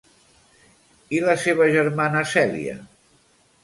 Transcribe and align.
I 1.17 1.21
la 1.27 1.37
seva 1.43 1.69
germana 1.79 2.27
Cèlia? 2.35 2.79